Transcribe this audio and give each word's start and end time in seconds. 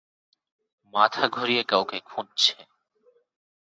মাথা 0.93 1.23
ঘুরিয়ে 1.27 1.63
কাউকে 1.63 1.97
খুঁজছে। 2.05 2.55